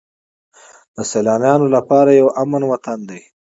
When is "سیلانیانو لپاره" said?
1.11-2.09